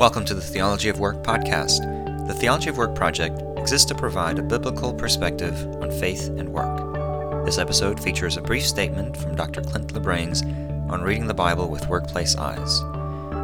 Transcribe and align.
Welcome 0.00 0.24
to 0.24 0.34
the 0.34 0.40
Theology 0.40 0.88
of 0.88 0.98
Work 0.98 1.22
podcast. 1.22 2.26
The 2.26 2.32
Theology 2.32 2.70
of 2.70 2.78
Work 2.78 2.94
project 2.94 3.42
exists 3.58 3.86
to 3.88 3.94
provide 3.94 4.38
a 4.38 4.42
biblical 4.42 4.94
perspective 4.94 5.54
on 5.82 5.90
faith 5.90 6.28
and 6.38 6.48
work. 6.48 7.44
This 7.44 7.58
episode 7.58 8.02
features 8.02 8.38
a 8.38 8.40
brief 8.40 8.66
statement 8.66 9.14
from 9.14 9.36
Dr. 9.36 9.60
Clint 9.60 9.92
LeBruyns 9.92 10.42
on 10.90 11.02
reading 11.02 11.26
the 11.26 11.34
Bible 11.34 11.68
with 11.68 11.86
workplace 11.88 12.34
eyes. 12.34 12.80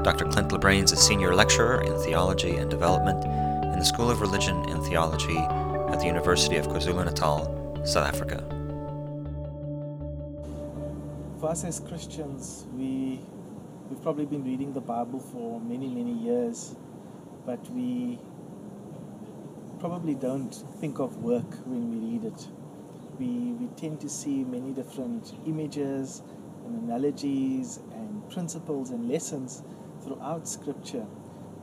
Dr. 0.03 0.25
Clint 0.25 0.48
LeBruyns 0.48 0.84
is 0.84 0.93
a 0.93 0.96
senior 0.96 1.34
lecturer 1.34 1.82
in 1.82 1.95
theology 1.98 2.57
and 2.57 2.70
development 2.70 3.23
in 3.75 3.79
the 3.79 3.84
School 3.84 4.11
of 4.11 4.23
Religion 4.23 4.57
and 4.70 4.82
Theology 4.84 5.36
at 5.36 6.00
the 6.00 6.07
University 6.07 6.57
of 6.57 6.68
KwaZulu-Natal, 6.68 7.84
South 7.84 8.09
Africa. 8.09 8.43
For 11.38 11.50
us 11.50 11.64
as 11.64 11.80
Christians, 11.80 12.64
we 12.75 13.20
we've 13.89 14.03
probably 14.03 14.26
been 14.26 14.45
reading 14.45 14.72
the 14.72 14.81
Bible 14.81 15.21
for 15.21 15.61
many, 15.61 15.89
many 15.89 16.13
years, 16.13 16.75
but 17.45 17.71
we 17.71 18.18
probably 19.79 20.14
don't 20.14 20.54
think 20.81 20.99
of 20.99 21.17
work 21.18 21.54
when 21.67 21.90
we 21.90 22.12
read 22.12 22.25
it. 22.25 22.49
We, 23.18 23.53
we 23.53 23.68
tend 23.76 24.00
to 24.00 24.09
see 24.09 24.45
many 24.45 24.72
different 24.72 25.32
images 25.46 26.22
and 26.64 26.82
analogies 26.82 27.79
and 27.95 28.29
principles 28.31 28.90
and 28.90 29.09
lessons 29.09 29.62
throughout 30.03 30.48
Scripture. 30.48 31.07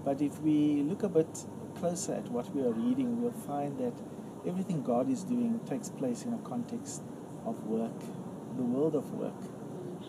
But 0.05 0.21
if 0.21 0.40
we 0.41 0.84
look 0.84 1.04
a 1.04 1.10
bit 1.10 1.46
closer 1.76 2.13
at 2.13 2.30
what 2.32 2.54
we 2.55 2.62
are 2.62 2.71
reading, 2.71 3.21
we'll 3.21 3.32
find 3.32 3.77
that 3.80 3.94
everything 4.48 4.82
God 4.82 5.10
is 5.10 5.24
doing 5.24 5.60
takes 5.68 5.90
place 5.90 6.24
in 6.24 6.34
a 6.34 6.40
context 6.40 7.02
of 7.46 7.62
work, 7.66 7.99
the 8.55 8.63
world 8.63 8.96
of 8.96 9.12
work. 9.13 9.34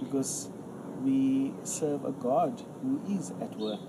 Because 0.01 0.51
we 1.03 1.53
serve 1.65 2.05
a 2.05 2.13
God 2.13 2.63
who 2.83 3.01
is 3.09 3.33
at 3.41 3.57
work. 3.59 3.89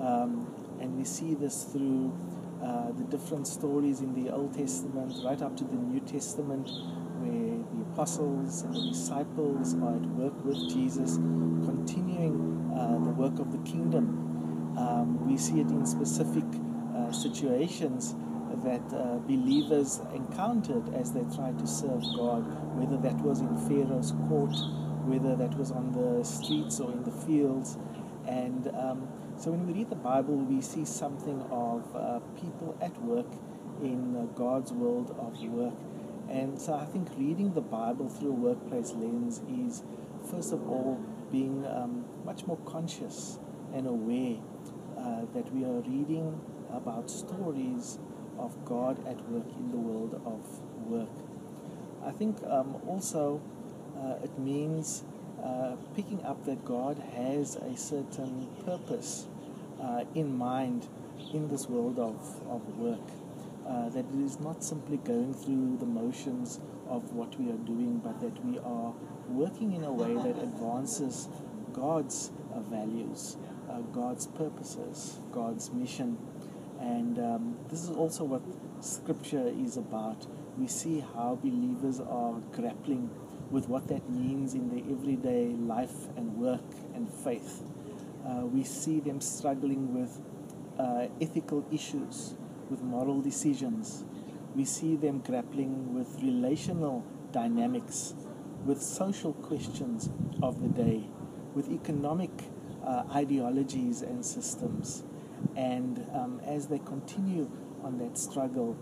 Um, 0.00 0.52
and 0.80 0.96
we 0.96 1.04
see 1.04 1.34
this 1.34 1.64
through 1.64 2.12
uh, 2.62 2.92
the 2.92 3.04
different 3.04 3.46
stories 3.46 4.00
in 4.00 4.14
the 4.14 4.30
Old 4.30 4.54
Testament, 4.54 5.14
right 5.24 5.40
up 5.42 5.56
to 5.56 5.64
the 5.64 5.76
New 5.76 6.00
Testament, 6.00 6.68
where 7.18 7.58
the 7.74 7.92
apostles 7.92 8.62
and 8.62 8.74
the 8.74 8.90
disciples 8.90 9.74
are 9.74 9.96
at 9.96 10.06
work 10.14 10.44
with 10.44 10.58
Jesus, 10.68 11.16
continuing 11.16 12.70
uh, 12.76 13.04
the 13.04 13.10
work 13.10 13.38
of 13.38 13.52
the 13.52 13.70
kingdom. 13.70 14.74
Um, 14.78 15.28
we 15.28 15.36
see 15.36 15.60
it 15.60 15.68
in 15.68 15.86
specific 15.86 16.44
uh, 16.96 17.12
situations 17.12 18.14
that 18.64 18.82
uh, 18.94 19.18
believers 19.26 20.00
encountered 20.14 20.94
as 20.94 21.12
they 21.12 21.24
tried 21.34 21.58
to 21.58 21.66
serve 21.66 22.02
God, 22.16 22.42
whether 22.76 22.96
that 22.98 23.16
was 23.22 23.40
in 23.40 23.56
Pharaoh's 23.68 24.12
court 24.28 24.54
whether 25.04 25.36
that 25.36 25.56
was 25.56 25.70
on 25.70 25.92
the 25.92 26.24
streets 26.24 26.80
or 26.80 26.92
in 26.92 27.02
the 27.04 27.10
fields. 27.10 27.76
And 28.26 28.68
um, 28.68 29.08
so 29.36 29.50
when 29.50 29.66
we 29.66 29.72
read 29.72 29.90
the 29.90 29.96
Bible, 29.96 30.36
we 30.36 30.60
see 30.60 30.84
something 30.84 31.42
of 31.50 31.96
uh, 31.96 32.20
people 32.40 32.76
at 32.80 32.96
work 33.02 33.26
in 33.82 34.16
uh, 34.16 34.24
God's 34.38 34.72
world 34.72 35.14
of 35.18 35.40
work. 35.42 35.74
And 36.28 36.60
so 36.60 36.74
I 36.74 36.84
think 36.84 37.08
reading 37.18 37.52
the 37.52 37.60
Bible 37.60 38.08
through 38.08 38.30
a 38.30 38.32
workplace 38.32 38.92
lens 38.92 39.42
is, 39.48 39.82
first 40.30 40.52
of 40.52 40.68
all, 40.68 41.00
being 41.30 41.66
um, 41.66 42.04
much 42.24 42.46
more 42.46 42.58
conscious 42.64 43.38
and 43.74 43.86
aware 43.86 44.36
uh, 44.96 45.22
that 45.34 45.52
we 45.52 45.64
are 45.64 45.80
reading 45.80 46.40
about 46.70 47.10
stories 47.10 47.98
of 48.38 48.64
God 48.64 48.98
at 49.06 49.20
work 49.28 49.46
in 49.58 49.70
the 49.70 49.76
world 49.76 50.20
of 50.24 50.88
work. 50.88 51.10
I 52.04 52.10
think 52.12 52.38
um, 52.46 52.80
also 52.86 53.40
it 54.22 54.38
means 54.38 55.04
uh, 55.42 55.76
picking 55.94 56.22
up 56.24 56.44
that 56.44 56.64
God 56.64 56.98
has 57.16 57.56
a 57.56 57.76
certain 57.76 58.48
purpose 58.64 59.26
uh, 59.82 60.04
in 60.14 60.36
mind 60.36 60.86
in 61.32 61.48
this 61.48 61.68
world 61.68 61.98
of, 61.98 62.16
of 62.48 62.78
work. 62.78 63.00
Uh, 63.66 63.88
that 63.90 64.04
it 64.12 64.24
is 64.24 64.40
not 64.40 64.62
simply 64.62 64.96
going 64.98 65.32
through 65.32 65.76
the 65.78 65.86
motions 65.86 66.60
of 66.88 67.12
what 67.12 67.38
we 67.40 67.48
are 67.48 67.64
doing, 67.64 68.00
but 68.02 68.20
that 68.20 68.44
we 68.44 68.58
are 68.58 68.92
working 69.28 69.72
in 69.72 69.84
a 69.84 69.92
way 69.92 70.14
that 70.14 70.42
advances 70.42 71.28
God's 71.72 72.32
uh, 72.52 72.60
values, 72.60 73.36
uh, 73.70 73.80
God's 73.92 74.26
purposes, 74.26 75.20
God's 75.30 75.72
mission. 75.72 76.18
And 76.80 77.18
um, 77.18 77.56
this 77.70 77.84
is 77.84 77.90
also 77.90 78.24
what 78.24 78.42
Scripture 78.84 79.46
is 79.46 79.76
about. 79.76 80.26
We 80.56 80.66
see 80.66 81.00
how 81.14 81.38
believers 81.42 82.00
are 82.00 82.34
grappling 82.52 83.10
with 83.50 83.68
what 83.68 83.88
that 83.88 84.08
means 84.10 84.54
in 84.54 84.68
their 84.68 84.84
everyday 84.92 85.48
life 85.48 86.08
and 86.16 86.36
work 86.36 86.60
and 86.94 87.08
faith. 87.08 87.62
Uh, 88.26 88.46
we 88.46 88.62
see 88.62 89.00
them 89.00 89.20
struggling 89.20 89.94
with 89.94 90.20
uh, 90.78 91.06
ethical 91.20 91.64
issues, 91.72 92.34
with 92.70 92.82
moral 92.82 93.20
decisions. 93.20 94.04
We 94.54 94.64
see 94.64 94.96
them 94.96 95.20
grappling 95.20 95.94
with 95.94 96.22
relational 96.22 97.04
dynamics, 97.32 98.14
with 98.64 98.80
social 98.80 99.32
questions 99.32 100.10
of 100.42 100.62
the 100.62 100.68
day, 100.68 101.08
with 101.54 101.70
economic 101.70 102.30
uh, 102.84 103.04
ideologies 103.14 104.02
and 104.02 104.24
systems. 104.24 105.02
And 105.56 106.06
um, 106.14 106.40
as 106.46 106.68
they 106.68 106.78
continue 106.78 107.50
on 107.82 107.98
that 107.98 108.16
struggle, 108.16 108.76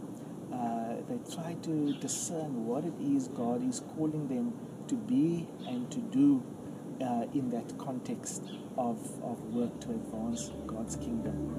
uh, 0.53 0.97
they 1.09 1.19
try 1.35 1.55
to 1.63 1.95
discern 1.95 2.67
what 2.67 2.85
it 2.85 2.95
is 3.01 3.29
God 3.29 3.67
is 3.69 3.83
calling 3.97 4.29
them 4.29 4.55
to 4.89 4.95
be 4.95 5.47
and 5.69 5.91
to 5.91 5.99
do 5.99 6.43
uh, 7.01 7.27
in 7.33 7.51
that 7.51 7.79
context 7.79 8.43
of, 8.77 8.99
of 9.23 9.55
work 9.55 9.81
to 9.81 9.91
advance 9.91 10.51
God's 10.67 10.97
kingdom. 10.97 11.51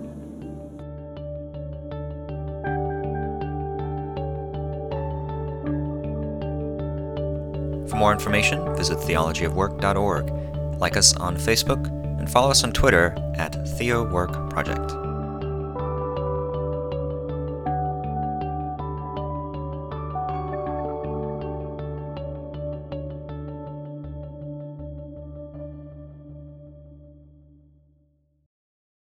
For 7.87 7.95
more 7.97 8.13
information, 8.13 8.75
visit 8.75 8.97
theologyofwork.org. 8.99 10.79
Like 10.79 10.97
us 10.97 11.15
on 11.15 11.35
Facebook 11.35 11.87
and 12.19 12.29
follow 12.29 12.51
us 12.51 12.63
on 12.63 12.71
Twitter 12.71 13.15
at 13.35 13.53
TheoWork 13.53 14.49
Project. 14.49 15.00